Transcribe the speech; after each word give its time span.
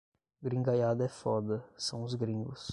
Gringaiada 0.41 1.05
é 1.05 1.07
foda, 1.07 1.63
são 1.77 2.01
os 2.01 2.15
gringos 2.15 2.67